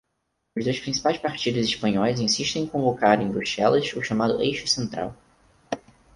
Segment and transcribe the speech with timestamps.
[0.57, 5.15] Os dois principais partidos espanhóis insistem em convocar em Bruxelas o chamado eixo central.